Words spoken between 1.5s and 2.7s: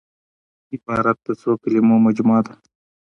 کليمو مجموعه ده.